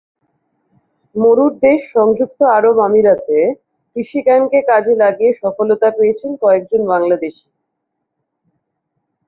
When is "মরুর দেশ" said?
1.15-1.79